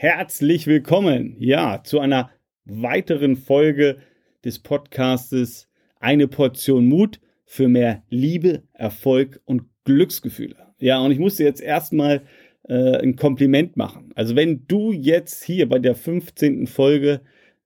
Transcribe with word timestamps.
Herzlich 0.00 0.68
willkommen, 0.68 1.34
ja, 1.40 1.82
zu 1.82 1.98
einer 1.98 2.30
weiteren 2.64 3.34
Folge 3.34 3.98
des 4.44 4.60
Podcastes 4.60 5.68
Eine 5.98 6.28
Portion 6.28 6.86
Mut 6.86 7.18
für 7.44 7.66
mehr 7.66 8.04
Liebe, 8.08 8.62
Erfolg 8.74 9.40
und 9.44 9.64
Glücksgefühle. 9.82 10.54
Ja, 10.78 11.00
und 11.00 11.10
ich 11.10 11.18
muss 11.18 11.34
dir 11.34 11.46
jetzt 11.46 11.60
erstmal 11.60 12.22
äh, 12.68 12.96
ein 12.98 13.16
Kompliment 13.16 13.76
machen. 13.76 14.12
Also 14.14 14.36
wenn 14.36 14.68
du 14.68 14.92
jetzt 14.92 15.42
hier 15.42 15.68
bei 15.68 15.80
der 15.80 15.96
15. 15.96 16.68
Folge 16.68 17.20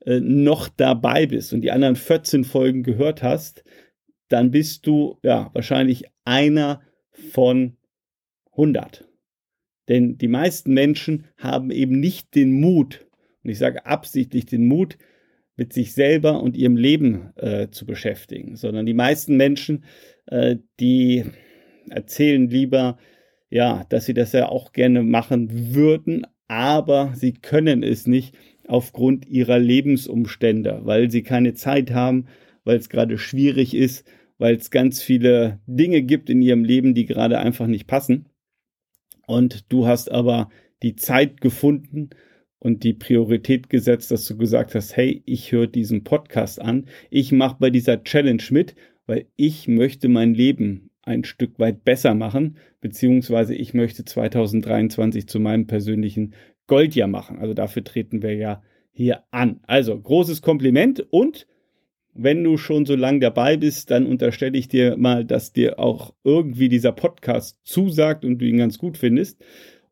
äh, 0.06 0.18
noch 0.18 0.70
dabei 0.70 1.26
bist 1.26 1.52
und 1.52 1.60
die 1.60 1.70
anderen 1.70 1.96
14 1.96 2.44
Folgen 2.44 2.82
gehört 2.82 3.22
hast, 3.22 3.62
dann 4.30 4.50
bist 4.50 4.86
du 4.86 5.18
ja 5.22 5.50
wahrscheinlich 5.52 6.04
einer 6.24 6.80
von 7.10 7.76
100. 8.52 9.06
Denn 9.88 10.18
die 10.18 10.28
meisten 10.28 10.72
Menschen 10.74 11.26
haben 11.36 11.70
eben 11.70 11.98
nicht 11.98 12.34
den 12.34 12.60
Mut, 12.60 13.06
und 13.42 13.50
ich 13.50 13.58
sage 13.58 13.86
absichtlich 13.86 14.46
den 14.46 14.66
Mut, 14.66 14.96
mit 15.56 15.72
sich 15.72 15.92
selber 15.92 16.42
und 16.42 16.56
ihrem 16.56 16.76
Leben 16.76 17.30
äh, 17.36 17.68
zu 17.70 17.84
beschäftigen, 17.84 18.56
sondern 18.56 18.86
die 18.86 18.94
meisten 18.94 19.36
Menschen, 19.36 19.84
äh, 20.26 20.56
die 20.80 21.24
erzählen 21.90 22.48
lieber, 22.48 22.98
ja, 23.50 23.84
dass 23.88 24.06
sie 24.06 24.14
das 24.14 24.32
ja 24.32 24.48
auch 24.48 24.72
gerne 24.72 25.02
machen 25.02 25.74
würden, 25.74 26.26
aber 26.48 27.12
sie 27.14 27.34
können 27.34 27.82
es 27.82 28.06
nicht 28.06 28.34
aufgrund 28.66 29.26
ihrer 29.26 29.58
Lebensumstände, 29.58 30.80
weil 30.84 31.10
sie 31.10 31.22
keine 31.22 31.54
Zeit 31.54 31.90
haben, 31.90 32.26
weil 32.64 32.78
es 32.78 32.88
gerade 32.88 33.18
schwierig 33.18 33.74
ist, 33.74 34.06
weil 34.38 34.56
es 34.56 34.70
ganz 34.70 35.02
viele 35.02 35.60
Dinge 35.66 36.02
gibt 36.02 36.30
in 36.30 36.40
ihrem 36.40 36.64
Leben, 36.64 36.94
die 36.94 37.04
gerade 37.04 37.38
einfach 37.38 37.66
nicht 37.66 37.86
passen. 37.86 38.26
Und 39.26 39.72
du 39.72 39.86
hast 39.86 40.10
aber 40.10 40.50
die 40.82 40.96
Zeit 40.96 41.40
gefunden 41.40 42.10
und 42.58 42.84
die 42.84 42.94
Priorität 42.94 43.70
gesetzt, 43.70 44.10
dass 44.10 44.24
du 44.26 44.36
gesagt 44.36 44.74
hast, 44.74 44.96
hey, 44.96 45.22
ich 45.26 45.52
höre 45.52 45.66
diesen 45.66 46.04
Podcast 46.04 46.60
an, 46.60 46.86
ich 47.10 47.32
mache 47.32 47.56
bei 47.58 47.70
dieser 47.70 48.04
Challenge 48.04 48.42
mit, 48.50 48.74
weil 49.06 49.26
ich 49.36 49.68
möchte 49.68 50.08
mein 50.08 50.34
Leben 50.34 50.90
ein 51.02 51.24
Stück 51.24 51.58
weit 51.58 51.84
besser 51.84 52.14
machen, 52.14 52.56
beziehungsweise 52.80 53.54
ich 53.54 53.74
möchte 53.74 54.04
2023 54.04 55.26
zu 55.26 55.40
meinem 55.40 55.66
persönlichen 55.66 56.34
Goldjahr 56.68 57.08
machen. 57.08 57.38
Also 57.38 57.54
dafür 57.54 57.82
treten 57.82 58.22
wir 58.22 58.34
ja 58.34 58.62
hier 58.92 59.24
an. 59.30 59.60
Also 59.66 59.98
großes 59.98 60.42
Kompliment 60.42 61.04
und 61.10 61.46
wenn 62.14 62.44
du 62.44 62.56
schon 62.56 62.84
so 62.86 62.94
lange 62.94 63.20
dabei 63.20 63.56
bist, 63.56 63.90
dann 63.90 64.06
unterstelle 64.06 64.58
ich 64.58 64.68
dir 64.68 64.96
mal, 64.96 65.24
dass 65.24 65.52
dir 65.52 65.78
auch 65.78 66.14
irgendwie 66.24 66.68
dieser 66.68 66.92
Podcast 66.92 67.58
zusagt 67.64 68.24
und 68.24 68.38
du 68.38 68.46
ihn 68.46 68.58
ganz 68.58 68.78
gut 68.78 68.98
findest. 68.98 69.42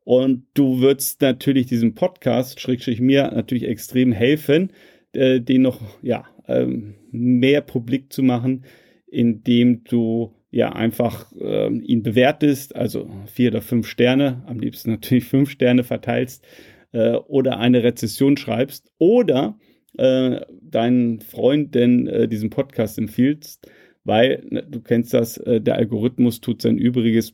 Und 0.03 0.45
du 0.53 0.79
würdest 0.79 1.21
natürlich 1.21 1.67
diesem 1.67 1.93
Podcast, 1.93 2.59
Schrägstrich 2.59 2.99
mir, 2.99 3.31
natürlich 3.33 3.67
extrem 3.67 4.11
helfen, 4.11 4.71
äh, 5.13 5.39
den 5.39 5.61
noch 5.61 5.81
ja, 6.01 6.25
ähm, 6.47 6.95
mehr 7.11 7.61
publik 7.61 8.11
zu 8.11 8.23
machen, 8.23 8.65
indem 9.07 9.83
du 9.83 10.33
ja 10.49 10.73
einfach 10.73 11.31
äh, 11.39 11.73
ihn 11.73 12.03
bewertest, 12.03 12.75
also 12.75 13.09
vier 13.27 13.51
oder 13.51 13.61
fünf 13.61 13.87
Sterne, 13.87 14.43
am 14.47 14.59
liebsten 14.59 14.91
natürlich 14.91 15.25
fünf 15.25 15.49
Sterne 15.49 15.83
verteilst 15.83 16.45
äh, 16.91 17.13
oder 17.13 17.57
eine 17.57 17.83
Rezession 17.83 18.37
schreibst 18.37 18.91
oder 18.97 19.57
äh, 19.97 20.41
deinen 20.61 21.21
Freunden 21.21 22.07
äh, 22.07 22.27
diesen 22.27 22.49
Podcast 22.49 22.97
empfiehlst, 22.97 23.69
weil 24.03 24.43
ne, 24.49 24.63
du 24.63 24.81
kennst 24.81 25.13
das, 25.13 25.37
äh, 25.37 25.61
der 25.61 25.75
Algorithmus 25.75 26.41
tut 26.41 26.61
sein 26.61 26.77
Übriges. 26.77 27.33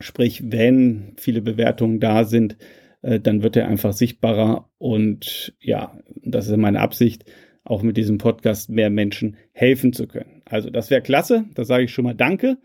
Sprich, 0.00 0.42
wenn 0.50 1.14
viele 1.18 1.42
Bewertungen 1.42 2.00
da 2.00 2.24
sind, 2.24 2.56
äh, 3.02 3.20
dann 3.20 3.42
wird 3.42 3.56
er 3.56 3.68
einfach 3.68 3.92
sichtbarer 3.92 4.70
und 4.78 5.54
ja, 5.60 5.98
das 6.22 6.48
ist 6.48 6.56
meine 6.56 6.80
Absicht, 6.80 7.24
auch 7.64 7.82
mit 7.82 7.96
diesem 7.96 8.18
Podcast 8.18 8.70
mehr 8.70 8.90
Menschen 8.90 9.36
helfen 9.52 9.92
zu 9.92 10.06
können. 10.06 10.42
Also 10.46 10.70
das 10.70 10.90
wäre 10.90 11.02
klasse, 11.02 11.44
da 11.54 11.64
sage 11.64 11.84
ich 11.84 11.92
schon 11.92 12.04
mal 12.04 12.14
Danke. 12.14 12.58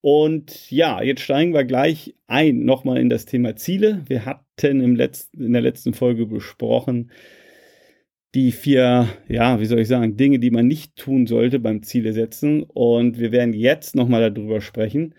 Und 0.00 0.70
ja, 0.70 1.02
jetzt 1.02 1.22
steigen 1.22 1.52
wir 1.52 1.64
gleich 1.64 2.14
ein, 2.26 2.64
nochmal 2.64 2.98
in 2.98 3.10
das 3.10 3.24
Thema 3.24 3.56
Ziele. 3.56 4.04
Wir 4.06 4.26
hatten 4.26 4.80
im 4.80 4.94
letzten, 4.94 5.42
in 5.42 5.52
der 5.52 5.62
letzten 5.62 5.92
Folge 5.92 6.26
besprochen, 6.26 7.10
die 8.34 8.52
vier, 8.52 9.08
ja, 9.28 9.60
wie 9.60 9.64
soll 9.64 9.80
ich 9.80 9.88
sagen, 9.88 10.16
Dinge, 10.16 10.38
die 10.38 10.50
man 10.50 10.66
nicht 10.66 10.96
tun 10.96 11.26
sollte 11.26 11.58
beim 11.58 11.82
Ziele 11.82 12.12
setzen. 12.12 12.62
Und 12.62 13.18
wir 13.18 13.32
werden 13.32 13.54
jetzt 13.54 13.96
nochmal 13.96 14.30
darüber 14.30 14.60
sprechen, 14.60 15.14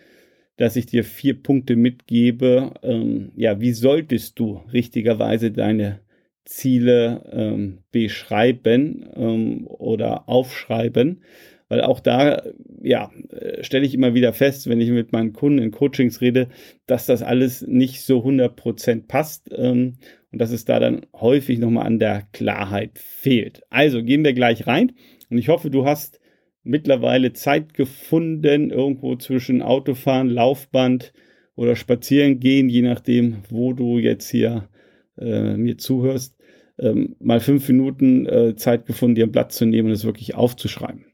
dass 0.58 0.76
ich 0.76 0.86
dir 0.86 1.04
vier 1.04 1.42
Punkte 1.42 1.76
mitgebe. 1.76 2.74
Ähm, 2.84 3.32
ja, 3.36 3.60
wie 3.60 3.72
solltest 3.72 4.38
du 4.40 4.62
richtigerweise 4.72 5.52
deine 5.52 6.02
Ziele 6.46 7.24
ähm, 7.32 7.80
beschreiben 7.92 9.10
ähm, 9.16 9.68
oder 9.68 10.30
aufschreiben? 10.30 11.22
Weil 11.68 11.82
auch 11.82 12.00
da, 12.00 12.44
ja, 12.82 13.12
äh, 13.30 13.64
stelle 13.64 13.86
ich 13.86 13.94
immer 13.94 14.16
wieder 14.16 14.34
fest, 14.34 14.68
wenn 14.68 14.82
ich 14.82 14.90
mit 14.90 15.12
meinen 15.12 15.34
Kunden 15.34 15.60
in 15.60 15.72
Coachings 15.72 16.20
rede, 16.20 16.50
dass 16.88 17.06
das 17.06 17.22
alles 17.22 17.62
nicht 17.62 18.02
so 18.02 18.24
100% 18.24 19.08
passt 19.08 19.50
ähm, 19.56 19.98
und 20.32 20.40
dass 20.40 20.52
es 20.52 20.66
da 20.66 20.80
dann 20.80 21.06
häufig 21.14 21.60
nochmal 21.60 21.86
an 21.86 22.00
der 22.00 22.28
Klarheit 22.34 23.00
fehlt. 23.00 23.64
Also 23.70 24.04
gehen 24.04 24.24
wir 24.24 24.34
gleich 24.34 24.68
rein 24.68 24.94
und 25.30 25.38
ich 25.38 25.50
hoffe, 25.50 25.70
du 25.70 25.86
hast 25.86 26.20
mittlerweile 26.64 27.34
Zeit 27.34 27.74
gefunden, 27.74 28.70
irgendwo 28.70 29.16
zwischen 29.16 29.62
Autofahren, 29.62 30.30
Laufband 30.30 31.14
oder 31.56 31.76
Spazieren 31.76 32.40
gehen, 32.40 32.70
je 32.70 32.82
nachdem, 32.82 33.38
wo 33.50 33.74
du 33.74 33.98
jetzt 33.98 34.30
hier 34.30 34.70
äh, 35.18 35.58
mir 35.58 35.78
zuhörst, 35.78 36.38
ähm, 36.78 37.16
mal 37.20 37.40
fünf 37.40 37.68
Minuten 37.68 38.26
äh, 38.26 38.56
Zeit 38.56 38.86
gefunden, 38.86 39.16
dir 39.16 39.26
ein 39.26 39.32
Blatt 39.32 39.52
zu 39.52 39.66
nehmen 39.66 39.90
und 39.90 39.94
es 39.94 40.06
wirklich 40.06 40.36
aufzuschreiben. 40.36 41.06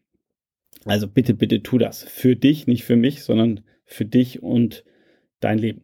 Also 0.85 1.07
bitte, 1.07 1.33
bitte 1.33 1.63
tu 1.63 1.77
das. 1.77 2.03
Für 2.03 2.35
dich, 2.35 2.67
nicht 2.67 2.83
für 2.83 2.95
mich, 2.95 3.23
sondern 3.23 3.61
für 3.85 4.05
dich 4.05 4.43
und 4.43 4.83
dein 5.39 5.57
Leben. 5.57 5.81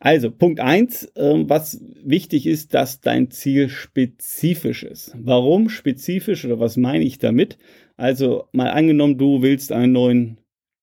Also 0.00 0.30
Punkt 0.30 0.60
eins, 0.60 1.04
äh, 1.16 1.34
was 1.48 1.80
wichtig 2.04 2.46
ist, 2.46 2.74
dass 2.74 3.00
dein 3.00 3.30
Ziel 3.30 3.68
spezifisch 3.68 4.84
ist. 4.84 5.12
Warum 5.18 5.68
spezifisch 5.68 6.44
oder 6.44 6.60
was 6.60 6.76
meine 6.76 7.04
ich 7.04 7.18
damit? 7.18 7.58
Also 7.96 8.44
mal 8.52 8.70
angenommen, 8.70 9.18
du 9.18 9.42
willst 9.42 9.72
einen 9.72 9.92
neuen 9.92 10.38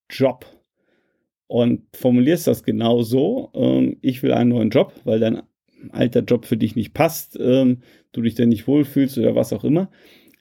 Job 0.09 0.45
und 1.47 1.83
formulierst 1.95 2.47
das 2.47 2.63
genau 2.63 3.03
so. 3.03 3.51
Ähm, 3.53 3.97
ich 4.01 4.21
will 4.21 4.33
einen 4.33 4.49
neuen 4.49 4.69
Job, 4.69 4.93
weil 5.05 5.19
dein 5.19 5.43
alter 5.91 6.21
Job 6.21 6.45
für 6.45 6.57
dich 6.57 6.75
nicht 6.75 6.93
passt, 6.93 7.37
ähm, 7.39 7.83
du 8.11 8.21
dich 8.21 8.35
dann 8.35 8.49
nicht 8.49 8.67
wohlfühlst 8.67 9.17
oder 9.17 9.35
was 9.35 9.53
auch 9.53 9.63
immer. 9.63 9.89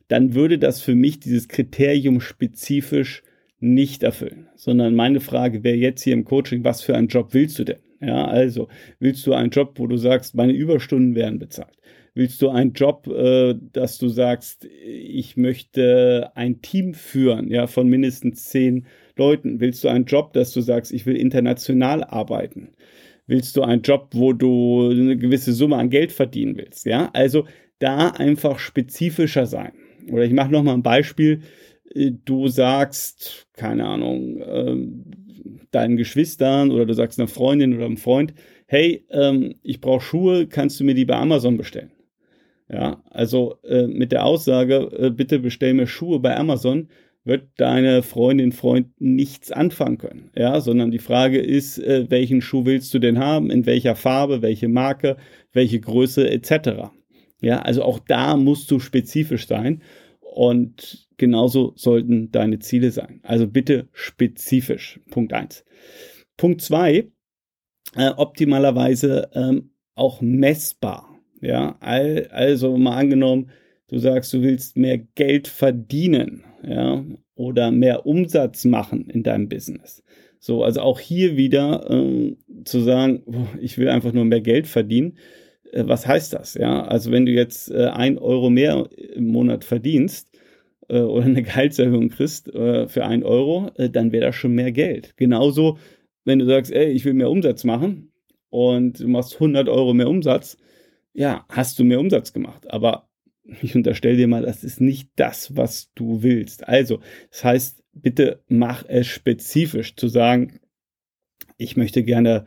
Dann 0.09 0.35
würde 0.35 0.59
das 0.59 0.81
für 0.81 0.97
mich 0.97 1.21
dieses 1.21 1.49
Kriterium 1.49 2.21
spezifisch 2.21 3.23
nicht 3.61 4.03
erfüllen, 4.03 4.49
sondern 4.57 4.95
meine 4.95 5.21
Frage 5.21 5.63
wäre 5.63 5.77
jetzt 5.77 6.03
hier 6.03 6.13
im 6.13 6.25
Coaching, 6.25 6.65
was 6.65 6.83
für 6.83 6.97
einen 6.97 7.09
Job 7.09 7.29
willst 7.33 7.59
du 7.59 7.65
denn? 7.65 7.84
Ja, 8.07 8.27
also 8.27 8.69
willst 8.99 9.27
du 9.27 9.33
einen 9.33 9.51
Job, 9.51 9.75
wo 9.77 9.87
du 9.87 9.97
sagst, 9.97 10.35
meine 10.35 10.53
Überstunden 10.53 11.15
werden 11.15 11.39
bezahlt? 11.39 11.77
Willst 12.15 12.41
du 12.43 12.49
einen 12.49 12.73
Job, 12.73 13.09
äh, 13.09 13.55
dass 13.73 13.99
du 13.99 14.09
sagst, 14.09 14.67
ich 14.85 15.37
möchte 15.37 16.31
ein 16.35 16.63
Team 16.63 16.95
führen, 16.95 17.51
ja, 17.51 17.67
von 17.67 17.89
mindestens 17.89 18.45
zehn 18.45 18.87
Leuten? 19.17 19.59
Willst 19.61 19.83
du 19.83 19.89
einen 19.89 20.05
Job, 20.05 20.33
dass 20.33 20.53
du 20.53 20.61
sagst, 20.61 20.93
ich 20.93 21.07
will 21.07 21.17
international 21.17 22.05
arbeiten? 22.05 22.69
Willst 23.27 23.57
du 23.57 23.63
einen 23.63 23.83
Job, 23.83 24.11
wo 24.13 24.33
du 24.33 24.91
eine 24.91 25.17
gewisse 25.17 25.53
Summe 25.53 25.77
an 25.77 25.91
Geld 25.91 26.13
verdienen 26.13 26.57
willst? 26.57 26.87
Ja, 26.87 27.11
also 27.15 27.47
da 27.79 28.09
einfach 28.11 28.59
spezifischer 28.59 29.47
sein. 29.47 29.73
Oder 30.11 30.25
ich 30.25 30.33
mache 30.33 30.53
noch 30.53 30.63
mal 30.63 30.75
ein 30.75 30.83
Beispiel. 30.83 31.41
Äh, 31.95 32.13
du 32.25 32.49
sagst, 32.49 33.47
keine 33.55 33.87
Ahnung, 33.87 34.43
ähm, 34.47 35.05
deinen 35.71 35.97
Geschwistern 35.97 36.71
oder 36.71 36.87
du 36.87 36.95
sagst 36.95 37.19
einer 37.19 37.29
Freundin 37.29 37.75
oder 37.75 37.87
einem 37.87 37.97
Freund, 37.97 38.35
hey, 38.67 39.05
ähm, 39.11 39.57
ich 39.63 39.81
brauche 39.81 40.03
Schuhe, 40.03 40.47
kannst 40.47 40.81
du 40.81 40.85
mir 40.85 40.95
die 40.95 41.05
bei 41.05 41.17
Amazon 41.17 41.57
bestellen? 41.57 41.93
Ja, 42.71 43.03
also 43.11 43.57
äh, 43.63 43.87
mit 43.87 44.13
der 44.13 44.25
Aussage, 44.25 44.91
äh, 44.99 45.11
bitte 45.11 45.39
bestell 45.39 45.75
mir 45.75 45.87
Schuhe 45.87 46.19
bei 46.19 46.37
Amazon, 46.37 46.89
wird 47.25 47.49
deine 47.57 48.03
Freundin, 48.03 48.53
Freund 48.53 48.89
nichts 48.99 49.51
anfangen 49.51 49.99
können. 49.99 50.31
Ja, 50.37 50.61
sondern 50.61 50.91
die 50.91 50.99
Frage 50.99 51.39
ist, 51.39 51.79
äh, 51.79 52.11
welchen 52.11 52.41
Schuh 52.41 52.65
willst 52.65 52.93
du 52.95 52.99
denn 52.99 53.19
haben, 53.19 53.51
in 53.51 53.67
welcher 53.67 53.97
Farbe, 53.97 54.43
welche 54.43 54.69
Marke, 54.69 55.17
welche 55.53 55.81
Größe 55.81 56.29
etc. 56.31 56.91
Ja, 57.41 57.61
also 57.61 57.83
auch 57.83 57.99
da 57.99 58.37
musst 58.37 58.71
du 58.71 58.79
spezifisch 58.79 59.47
sein 59.47 59.83
und 60.35 61.07
genauso 61.17 61.75
sollten 61.77 62.33
deine 62.33 62.59
Ziele 62.59 62.91
sein. 62.91 63.21
Also 63.23 63.47
bitte 63.47 63.89
spezifisch. 63.93 64.99
Punkt 65.09 65.33
eins. 65.33 65.65
Punkt 66.37 66.61
zwei, 66.61 67.09
äh, 67.95 68.11
optimalerweise 68.17 69.31
ähm, 69.33 69.71
auch 69.95 70.21
messbar. 70.21 71.21
Ja, 71.41 71.77
also 71.79 72.77
mal 72.79 72.97
angenommen, 72.97 73.51
du 73.89 73.99
sagst, 73.99 74.33
du 74.33 74.43
willst 74.43 74.77
mehr 74.77 74.99
Geld 74.99 75.47
verdienen, 75.47 76.45
ja, 76.67 77.05
oder 77.37 77.71
mehr 77.71 78.07
Umsatz 78.07 78.65
machen 78.65 79.11
in 79.11 79.23
deinem 79.23 79.49
Business. 79.49 80.03
So, 80.41 80.65
also 80.65 80.81
auch 80.81 80.99
hier 80.99 81.37
wieder 81.37 81.87
ähm, 81.91 82.39
zu 82.65 82.81
sagen, 82.81 83.23
ich 83.61 83.79
will 83.79 83.89
einfach 83.89 84.13
nur 84.13 84.25
mehr 84.25 84.41
Geld 84.41 84.67
verdienen, 84.67 85.19
was 85.83 86.07
heißt 86.07 86.33
das? 86.33 86.55
Ja, 86.55 86.85
also 86.85 87.11
wenn 87.11 87.27
du 87.27 87.33
jetzt 87.33 87.71
äh, 87.71 87.87
ein 87.87 88.19
Euro 88.19 88.51
mehr 88.51 88.89
im 89.15 89.27
Monat 89.29 89.65
verdienst 89.65 90.29
äh, 90.89 91.01
oder 91.01 91.25
eine 91.25 91.43
Gehaltserhöhung 91.45 92.11
kriegst 92.11 92.53
äh, 92.55 92.87
für 92.89 93.05
ein 93.05 93.25
Euro, 93.25 93.71
äh, 93.77 93.91
dann 93.91 94.13
wäre 94.13 94.27
das 94.27 94.37
schon 94.37 94.55
mehr 94.55 94.73
Geld. 94.73 95.17
Genauso, 95.17 95.79
wenn 96.25 96.39
du 96.39 96.47
sagst, 96.47 96.73
ey, 96.73 96.91
ich 96.91 97.05
will 97.05 97.15
mehr 97.15 97.31
Umsatz 97.31 97.65
machen 97.65 98.13
und 98.51 99.01
du 99.01 99.09
machst 99.09 99.35
100 99.35 99.69
Euro 99.69 99.95
mehr 99.95 100.09
Umsatz, 100.09 100.57
ja, 101.13 101.45
hast 101.49 101.79
du 101.79 101.85
mehr 101.85 102.01
Umsatz 102.01 102.33
gemacht. 102.33 102.71
Aber 102.71 103.09
ich 103.61 103.75
unterstelle 103.75 104.17
dir 104.17 104.29
mal, 104.29 104.43
das 104.43 104.65
ist 104.65 104.81
nicht 104.81 105.11
das, 105.17 105.57
was 105.57 105.93
du 105.95 106.23
willst. 106.23 106.69
Also, 106.69 107.01
das 107.31 107.45
heißt, 107.45 107.85
bitte 107.93 108.43
mach 108.49 108.85
es 108.89 109.07
spezifisch 109.07 109.97
zu 109.97 110.09
sagen, 110.09 110.61
ich 111.57 111.77
möchte 111.77 112.03
gerne 112.03 112.47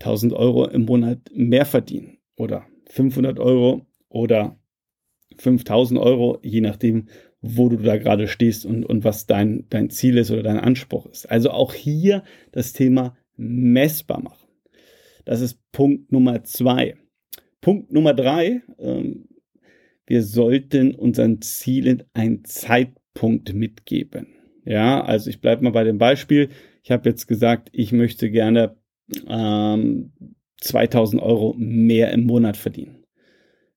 1000 0.00 0.32
Euro 0.32 0.66
im 0.66 0.86
Monat 0.86 1.18
mehr 1.32 1.66
verdienen 1.66 2.19
oder 2.40 2.66
500 2.86 3.38
Euro 3.38 3.86
oder 4.08 4.58
5000 5.36 6.00
Euro, 6.00 6.38
je 6.42 6.60
nachdem, 6.60 7.08
wo 7.40 7.68
du 7.68 7.76
da 7.76 7.96
gerade 7.96 8.28
stehst 8.28 8.64
und, 8.66 8.84
und 8.84 9.04
was 9.04 9.26
dein, 9.26 9.66
dein 9.68 9.90
Ziel 9.90 10.18
ist 10.18 10.30
oder 10.30 10.42
dein 10.42 10.58
Anspruch 10.58 11.06
ist. 11.06 11.30
Also 11.30 11.50
auch 11.50 11.74
hier 11.74 12.24
das 12.50 12.72
Thema 12.72 13.16
messbar 13.36 14.22
machen. 14.22 14.48
Das 15.24 15.40
ist 15.40 15.60
Punkt 15.70 16.10
Nummer 16.12 16.42
zwei. 16.44 16.96
Punkt 17.60 17.92
Nummer 17.92 18.14
drei, 18.14 18.62
ähm, 18.78 19.28
wir 20.06 20.22
sollten 20.22 20.94
unseren 20.94 21.40
Zielen 21.42 22.02
einen 22.14 22.44
Zeitpunkt 22.44 23.54
mitgeben. 23.54 24.28
Ja, 24.64 25.04
also 25.04 25.30
ich 25.30 25.40
bleibe 25.40 25.62
mal 25.62 25.70
bei 25.70 25.84
dem 25.84 25.98
Beispiel. 25.98 26.48
Ich 26.82 26.90
habe 26.90 27.08
jetzt 27.08 27.26
gesagt, 27.26 27.68
ich 27.72 27.92
möchte 27.92 28.30
gerne 28.30 28.76
ähm, 29.28 30.12
2000 30.60 31.22
Euro 31.22 31.54
mehr 31.58 32.12
im 32.12 32.24
Monat 32.24 32.56
verdienen. 32.56 33.04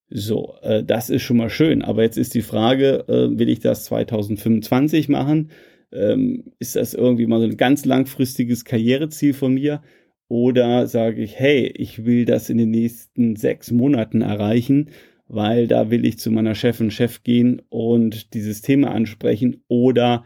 So, 0.10 0.56
äh, 0.62 0.84
das 0.84 1.10
ist 1.10 1.24
schon 1.24 1.38
mal 1.38 1.50
schön. 1.50 1.82
Aber 1.82 2.04
jetzt 2.04 2.18
ist 2.18 2.36
die 2.36 2.42
Frage, 2.42 3.06
äh, 3.08 3.38
will 3.38 3.50
ich 3.50 3.60
das 3.60 3.86
2025 3.86 5.10
machen? 5.10 5.50
Ähm, 5.92 6.54
ist 6.60 6.76
das 6.76 6.94
irgendwie 6.94 7.26
mal 7.26 7.40
so 7.40 7.46
ein 7.48 7.58
ganz 7.58 7.86
langfristiges 7.86 8.64
Karriereziel 8.64 9.34
von 9.34 9.56
mir? 9.56 9.82
Oder 10.28 10.88
sage 10.88 11.22
ich, 11.24 11.40
hey, 11.40 11.68
ich 11.76 12.06
will 12.06 12.26
das 12.26 12.50
in 12.50 12.58
den 12.58 12.72
nächsten 12.72 13.36
sechs 13.36 13.72
Monaten 13.72 14.22
erreichen, 14.22 14.90
weil 15.28 15.68
da 15.68 15.90
will 15.92 16.06
ich 16.06 16.20
zu 16.20 16.32
meiner 16.32 16.56
Chefin, 16.56 16.92
Chef 16.92 17.24
gehen 17.24 17.62
und 17.70 18.34
dieses 18.34 18.62
Thema 18.62 18.92
ansprechen. 18.92 19.64
Oder 19.68 20.26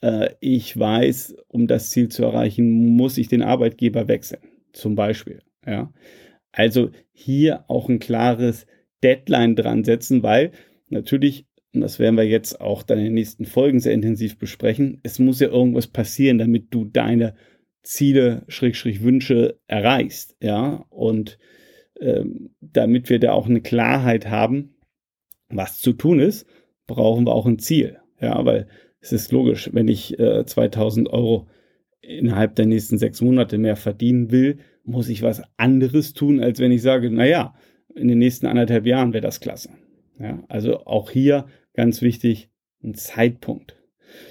äh, 0.00 0.30
ich 0.40 0.78
weiß, 0.78 1.36
um 1.48 1.66
das 1.66 1.90
Ziel 1.90 2.08
zu 2.08 2.24
erreichen, 2.24 2.96
muss 2.96 3.18
ich 3.18 3.28
den 3.28 3.42
Arbeitgeber 3.42 4.08
wechseln, 4.08 4.42
zum 4.72 4.94
Beispiel. 4.94 5.40
Ja. 5.66 5.92
Also 6.50 6.90
hier 7.12 7.64
auch 7.68 7.88
ein 7.88 7.98
klares 7.98 8.66
Deadline 9.02 9.56
dran 9.56 9.84
setzen, 9.84 10.22
weil 10.22 10.52
natürlich, 10.88 11.46
und 11.74 11.80
das 11.80 11.98
werden 11.98 12.16
wir 12.16 12.26
jetzt 12.26 12.60
auch 12.60 12.82
dann 12.82 12.98
in 12.98 13.04
den 13.04 13.14
nächsten 13.14 13.46
Folgen 13.46 13.80
sehr 13.80 13.92
intensiv 13.92 14.38
besprechen, 14.38 15.00
es 15.02 15.18
muss 15.18 15.40
ja 15.40 15.48
irgendwas 15.48 15.86
passieren, 15.86 16.38
damit 16.38 16.74
du 16.74 16.84
deine 16.84 17.34
Ziele, 17.82 18.44
Schrägstrich 18.48 19.02
Wünsche 19.02 19.58
erreichst, 19.66 20.36
ja, 20.40 20.84
und 20.90 21.38
ähm, 22.00 22.54
damit 22.60 23.10
wir 23.10 23.18
da 23.18 23.32
auch 23.32 23.48
eine 23.48 23.60
Klarheit 23.60 24.28
haben, 24.28 24.76
was 25.48 25.78
zu 25.78 25.92
tun 25.92 26.20
ist, 26.20 26.46
brauchen 26.86 27.26
wir 27.26 27.34
auch 27.34 27.46
ein 27.46 27.58
Ziel, 27.58 27.98
ja, 28.20 28.44
weil 28.44 28.68
es 29.00 29.12
ist 29.12 29.32
logisch, 29.32 29.70
wenn 29.72 29.88
ich 29.88 30.18
äh, 30.18 30.44
2000 30.46 31.08
Euro 31.08 31.48
innerhalb 32.00 32.54
der 32.56 32.66
nächsten 32.66 32.98
sechs 32.98 33.20
Monate 33.20 33.58
mehr 33.58 33.76
verdienen 33.76 34.30
will, 34.30 34.58
muss 34.84 35.08
ich 35.08 35.22
was 35.22 35.42
anderes 35.56 36.12
tun, 36.12 36.40
als 36.40 36.58
wenn 36.58 36.72
ich 36.72 36.82
sage, 36.82 37.10
naja, 37.10 37.54
in 37.94 38.08
den 38.08 38.18
nächsten 38.18 38.46
anderthalb 38.46 38.86
Jahren 38.86 39.12
wäre 39.12 39.22
das 39.22 39.40
klasse. 39.40 39.70
Ja, 40.18 40.42
also 40.48 40.84
auch 40.86 41.10
hier 41.10 41.46
ganz 41.74 42.02
wichtig, 42.02 42.48
ein 42.82 42.94
Zeitpunkt. 42.94 43.76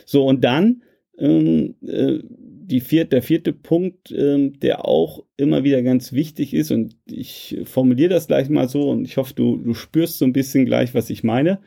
So, 0.06 0.25
und 0.25 0.44
dann 0.44 0.83
ähm, 1.18 1.75
äh, 1.86 2.19
die 2.24 2.80
vierte, 2.80 3.09
der 3.09 3.21
vierte 3.21 3.53
Punkt, 3.53 4.12
ähm, 4.12 4.59
der 4.59 4.86
auch 4.86 5.25
immer 5.38 5.63
wieder 5.63 5.81
ganz 5.81 6.13
wichtig 6.13 6.54
ist, 6.54 6.71
und 6.71 6.95
ich 7.06 7.59
formuliere 7.65 8.09
das 8.09 8.27
gleich 8.27 8.50
mal 8.50 8.69
so, 8.69 8.89
und 8.89 9.06
ich 9.06 9.18
hoffe, 9.18 9.33
du, 9.33 9.57
du 9.57 9.74
spürst 9.74 10.18
so 10.18 10.25
ein 10.25 10.33
bisschen 10.33 10.65
gleich, 10.65 10.94
was 10.94 11.09
ich 11.09 11.24
meine. 11.24 11.59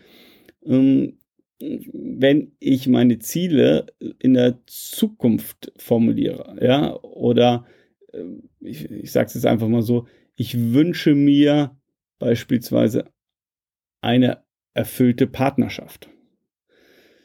Ähm, 0.65 1.19
wenn 1.61 2.53
ich 2.59 2.89
meine 2.89 3.19
Ziele 3.19 3.87
in 4.19 4.35
der 4.35 4.59
Zukunft 4.67 5.73
formuliere, 5.77 6.57
ja, 6.61 6.99
oder 7.03 7.67
ich, 8.61 8.91
ich 8.91 9.13
sage 9.13 9.27
es 9.27 9.35
jetzt 9.35 9.47
einfach 9.47 9.69
mal 9.69 9.83
so, 9.83 10.07
ich 10.37 10.73
wünsche 10.73 11.15
mir 11.15 11.77
beispielsweise 12.19 13.11
eine 14.01 14.45
erfüllte 14.75 15.27
Partnerschaft. 15.27 16.09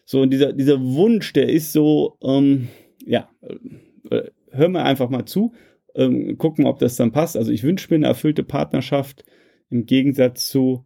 So, 0.05 0.21
und 0.21 0.31
dieser, 0.31 0.53
dieser 0.53 0.81
Wunsch, 0.81 1.33
der 1.33 1.49
ist 1.49 1.71
so, 1.71 2.17
ähm, 2.23 2.69
ja, 3.05 3.29
äh, 4.09 4.29
hör 4.51 4.69
mir 4.69 4.83
einfach 4.83 5.09
mal 5.09 5.25
zu, 5.25 5.53
ähm, 5.95 6.37
gucken, 6.37 6.65
ob 6.65 6.79
das 6.79 6.95
dann 6.95 7.11
passt. 7.11 7.37
Also 7.37 7.51
ich 7.51 7.63
wünsche 7.63 7.87
mir 7.89 7.97
eine 7.97 8.07
erfüllte 8.07 8.43
Partnerschaft 8.43 9.23
im 9.69 9.85
Gegensatz 9.85 10.47
zu, 10.47 10.85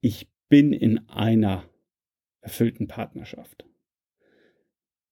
ich 0.00 0.28
bin 0.48 0.72
in 0.72 1.08
einer 1.08 1.64
erfüllten 2.40 2.88
Partnerschaft. 2.88 3.67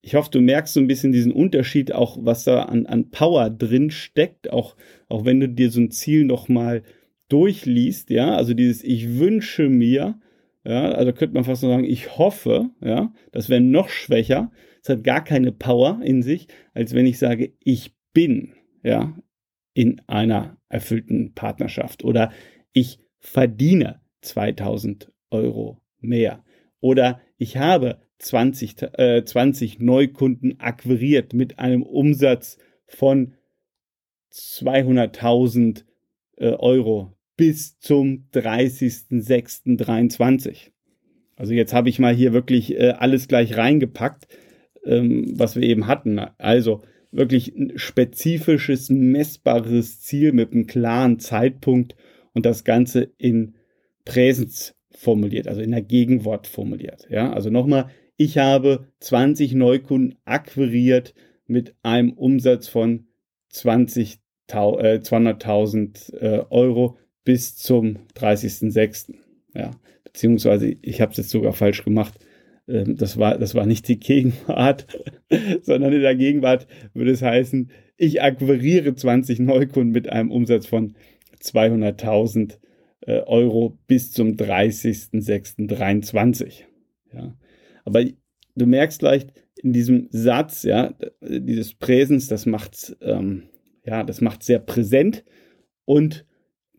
Ich 0.06 0.14
hoffe, 0.14 0.30
du 0.30 0.40
merkst 0.40 0.72
so 0.72 0.78
ein 0.78 0.86
bisschen 0.86 1.10
diesen 1.10 1.32
Unterschied, 1.32 1.90
auch 1.90 2.16
was 2.20 2.44
da 2.44 2.62
an, 2.62 2.86
an 2.86 3.10
Power 3.10 3.50
drin 3.50 3.90
steckt, 3.90 4.52
auch, 4.52 4.76
auch 5.08 5.24
wenn 5.24 5.40
du 5.40 5.48
dir 5.48 5.68
so 5.72 5.80
ein 5.80 5.90
Ziel 5.90 6.24
nochmal 6.24 6.84
durchliest, 7.28 8.10
ja, 8.10 8.36
also 8.36 8.54
dieses 8.54 8.84
Ich 8.84 9.18
wünsche 9.18 9.68
mir, 9.68 10.20
ja, 10.64 10.92
also 10.92 11.12
könnte 11.12 11.34
man 11.34 11.42
fast 11.42 11.62
sagen, 11.62 11.82
ich 11.82 12.18
hoffe, 12.18 12.70
ja, 12.80 13.12
das 13.32 13.48
wäre 13.48 13.60
noch 13.60 13.88
schwächer, 13.88 14.52
es 14.80 14.90
hat 14.90 15.02
gar 15.02 15.24
keine 15.24 15.50
Power 15.50 16.00
in 16.04 16.22
sich, 16.22 16.46
als 16.72 16.94
wenn 16.94 17.06
ich 17.06 17.18
sage, 17.18 17.54
ich 17.58 17.92
bin, 18.12 18.52
ja, 18.84 19.18
in 19.74 20.00
einer 20.06 20.56
erfüllten 20.68 21.34
Partnerschaft 21.34 22.04
oder 22.04 22.30
ich 22.72 23.00
verdiene 23.18 24.02
2000 24.20 25.12
Euro 25.30 25.82
mehr 25.98 26.44
oder 26.78 27.20
ich 27.38 27.56
habe 27.56 28.05
20, 28.18 28.76
äh, 28.98 29.24
20 29.24 29.80
Neukunden 29.80 30.60
akquiriert 30.60 31.32
mit 31.32 31.58
einem 31.58 31.82
Umsatz 31.82 32.58
von 32.86 33.34
200.000 34.32 35.84
äh, 36.36 36.50
Euro 36.50 37.16
bis 37.36 37.78
zum 37.78 38.28
30.06.23. 38.32 40.70
Also 41.37 41.52
jetzt 41.52 41.75
habe 41.75 41.90
ich 41.90 41.99
mal 41.99 42.14
hier 42.14 42.32
wirklich 42.32 42.78
äh, 42.78 42.90
alles 42.90 43.26
gleich 43.28 43.56
reingepackt, 43.56 44.28
ähm, 44.85 45.38
was 45.38 45.56
wir 45.56 45.62
eben 45.62 45.87
hatten. 45.87 46.18
Also 46.38 46.82
wirklich 47.11 47.54
ein 47.54 47.78
spezifisches, 47.78 48.90
messbares 48.90 50.00
Ziel 50.00 50.32
mit 50.32 50.52
einem 50.52 50.66
klaren 50.66 51.18
Zeitpunkt 51.18 51.94
und 52.32 52.46
das 52.46 52.64
Ganze 52.64 53.11
in 53.18 53.54
Präsens 54.04 54.75
formuliert, 54.90 55.49
also 55.49 55.61
in 55.61 55.73
der 55.73 55.82
Gegenwart 55.82 56.46
formuliert. 56.46 57.06
Ja, 57.11 57.32
also 57.32 57.50
nochmal, 57.50 57.90
ich 58.16 58.38
habe 58.38 58.87
20 59.00 59.54
Neukunden 59.54 60.16
akquiriert 60.25 61.14
mit 61.46 61.75
einem 61.82 62.12
Umsatz 62.12 62.68
von 62.68 63.06
20 63.50 64.18
äh, 64.49 64.52
200.000 64.52 66.14
äh, 66.14 66.44
Euro 66.50 66.99
bis 67.25 67.56
zum 67.56 67.99
30.06. 68.16 69.14
Ja, 69.54 69.73
beziehungsweise 70.04 70.76
ich 70.82 71.00
habe 71.00 71.12
es 71.12 71.18
jetzt 71.18 71.30
sogar 71.30 71.52
falsch 71.52 71.85
gemacht. 71.85 72.14
Ähm, 72.68 72.96
das 72.96 73.18
war, 73.18 73.38
das 73.38 73.54
war 73.54 73.66
nicht 73.66 73.87
die 73.88 73.99
Gegenwart, 73.99 74.87
sondern 75.62 75.92
in 75.92 76.02
der 76.02 76.14
Gegenwart 76.14 76.68
würde 76.94 77.11
es 77.11 77.23
heißen, 77.23 77.70
ich 77.96 78.23
akquiriere 78.23 78.94
20 78.94 79.40
Neukunden 79.40 79.92
mit 79.92 80.08
einem 80.08 80.30
Umsatz 80.30 80.66
von 80.66 80.94
200.000 81.42 82.58
äh, 83.00 83.20
Euro 83.20 83.78
bis 83.87 84.12
zum 84.12 84.32
30.06.23. 84.32 86.64
Ja. 87.12 87.35
Aber 87.87 88.05
du 88.05 88.66
merkst 88.66 89.00
leicht 89.00 89.33
in 89.62 89.73
diesem 89.73 90.09
Satz, 90.11 90.64
ja, 90.64 90.95
dieses 91.23 91.73
Präsens, 91.73 92.28
das 92.28 92.45
macht, 92.45 92.95
ähm, 93.00 93.45
ja, 93.87 94.05
das 94.05 94.21
macht 94.21 94.43
sehr 94.43 94.59
präsent 94.59 95.25
und 95.87 96.26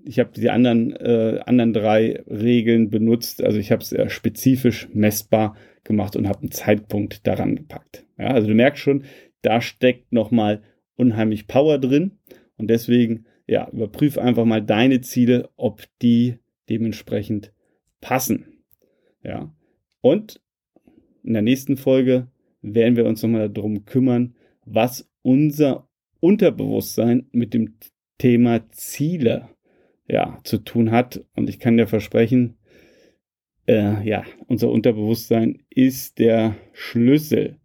ich 0.03 0.19
habe 0.19 0.31
die 0.31 0.49
anderen, 0.49 0.95
äh, 0.95 1.39
anderen 1.45 1.73
drei 1.73 2.23
Regeln 2.27 2.89
benutzt. 2.89 3.43
Also 3.43 3.57
ich 3.57 3.71
habe 3.71 3.81
es 3.81 3.89
sehr 3.89 4.09
spezifisch 4.09 4.87
messbar 4.93 5.55
gemacht 5.83 6.15
und 6.15 6.29
habe 6.29 6.41
einen 6.41 6.51
Zeitpunkt 6.51 7.25
daran 7.27 7.55
gepackt. 7.55 8.05
Ja, 8.17 8.27
also 8.27 8.47
du 8.47 8.53
merkst 8.53 8.81
schon, 8.81 9.03
da 9.41 9.59
steckt 9.59 10.13
nochmal 10.13 10.61
unheimlich 10.95 11.47
Power 11.47 11.77
drin. 11.77 12.19
Und 12.57 12.69
deswegen 12.69 13.25
ja, 13.47 13.69
überprüf 13.69 14.17
einfach 14.17 14.45
mal 14.45 14.61
deine 14.61 15.01
Ziele, 15.01 15.49
ob 15.55 15.83
die 16.01 16.39
dementsprechend 16.69 17.53
passen. 18.01 18.63
Ja. 19.23 19.53
Und 20.01 20.41
in 21.27 21.33
der 21.33 21.41
nächsten 21.41 21.75
Folge 21.75 22.27
werden 22.61 22.95
wir 22.95 23.05
uns 23.05 23.21
nochmal 23.21 23.49
darum 23.49 23.85
kümmern, 23.85 24.35
was 24.65 25.09
unser 25.21 25.87
Unterbewusstsein 26.19 27.27
mit 27.31 27.53
dem 27.53 27.75
Thema 28.17 28.67
Ziele 28.71 29.49
ja, 30.07 30.39
zu 30.43 30.57
tun 30.59 30.91
hat. 30.91 31.23
Und 31.35 31.49
ich 31.49 31.59
kann 31.59 31.77
dir 31.77 31.87
versprechen, 31.87 32.57
äh, 33.67 34.07
ja, 34.07 34.23
unser 34.47 34.71
Unterbewusstsein 34.71 35.63
ist 35.69 36.17
der 36.17 36.55
Schlüssel 36.71 37.57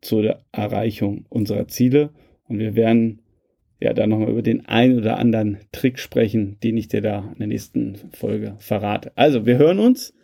zur 0.00 0.40
Erreichung 0.50 1.26
unserer 1.28 1.68
Ziele. 1.68 2.10
Und 2.44 2.58
wir 2.58 2.74
werden 2.74 3.20
ja 3.78 3.92
dann 3.92 4.08
nochmal 4.08 4.30
über 4.30 4.42
den 4.42 4.66
einen 4.66 4.98
oder 4.98 5.18
anderen 5.18 5.58
Trick 5.70 5.98
sprechen, 5.98 6.58
den 6.62 6.78
ich 6.78 6.88
dir 6.88 7.02
da 7.02 7.30
in 7.32 7.38
der 7.38 7.46
nächsten 7.48 7.96
Folge 8.12 8.56
verrate. 8.58 9.12
Also, 9.16 9.44
wir 9.44 9.58
hören 9.58 9.78
uns 9.78 10.14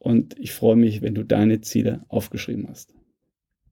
und 0.00 0.36
ich 0.38 0.52
freue 0.52 0.76
mich, 0.76 1.02
wenn 1.02 1.14
du 1.14 1.24
deine 1.24 1.60
Ziele 1.60 2.04
aufgeschrieben 2.08 2.66
hast. 2.68 2.94